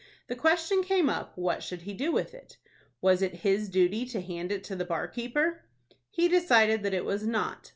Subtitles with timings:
[0.29, 2.57] The question came up, what should he do with it?
[3.01, 5.61] Was it his duty to hand it to the bar keeper?
[6.09, 7.69] He decided that it was not.